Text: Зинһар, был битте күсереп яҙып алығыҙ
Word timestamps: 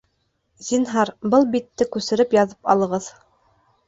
Зинһар, 0.67 1.11
был 1.33 1.45
битте 1.55 1.87
күсереп 1.97 2.33
яҙып 2.37 2.73
алығыҙ 2.75 3.11